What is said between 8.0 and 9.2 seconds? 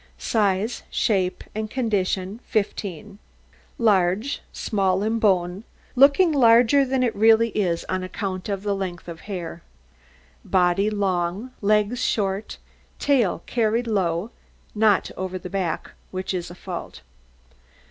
account of the length of